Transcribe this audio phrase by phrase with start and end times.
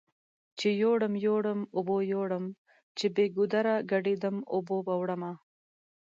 [0.59, 2.45] چې يوړم يوړم اوبو يوړم
[2.97, 5.33] چې بې ګودره ګډ يدم اوبو به وړمه